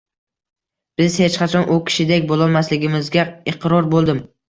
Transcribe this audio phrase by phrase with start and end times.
[1.01, 4.29] Biz hech qachon u kishidek bo’lolmasligimizga iqror bo’ldim.